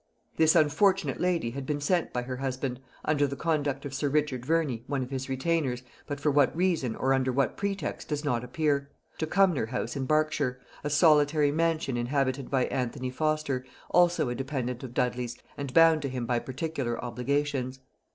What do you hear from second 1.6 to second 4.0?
been sent by her husband, under the conduct of